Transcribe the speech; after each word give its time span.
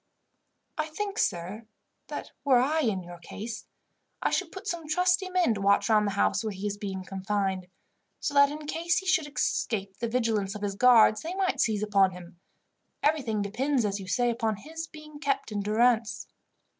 "I 0.79 0.87
think, 0.87 1.19
sir, 1.19 1.67
that 2.07 2.31
were 2.43 2.57
I 2.57 2.79
in 2.79 3.03
your 3.03 3.19
case, 3.19 3.67
I 4.19 4.31
should 4.31 4.51
put 4.51 4.65
some 4.65 4.87
trusty 4.87 5.29
men 5.29 5.53
to 5.53 5.61
watch 5.61 5.89
round 5.89 6.07
the 6.07 6.13
house 6.13 6.43
where 6.43 6.49
he 6.51 6.65
is 6.65 6.75
confined; 7.05 7.67
so 8.19 8.33
that 8.33 8.49
in 8.49 8.65
case 8.65 8.97
he 8.97 9.05
should 9.05 9.27
escape 9.27 9.97
the 9.97 10.07
vigilance 10.09 10.55
of 10.55 10.63
his 10.63 10.73
guards 10.73 11.21
they 11.21 11.35
might 11.35 11.61
seize 11.61 11.83
upon 11.83 12.13
him. 12.13 12.39
Everything 13.03 13.43
depends, 13.43 13.85
as 13.85 13.99
you 13.99 14.07
say, 14.07 14.31
upon 14.31 14.55
his 14.55 14.87
being 14.87 15.19
kept 15.19 15.51
in 15.51 15.59
durance." 15.59 16.25